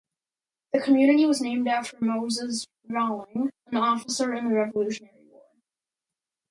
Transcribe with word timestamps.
The 0.73 0.79
community 0.81 1.27
was 1.27 1.41
named 1.41 1.69
for 1.85 2.03
Moses 2.03 2.65
Rawlings, 2.89 3.51
an 3.67 3.77
officer 3.77 4.33
in 4.33 4.49
the 4.49 4.55
Revolutionary 4.55 5.25
War. 5.29 5.43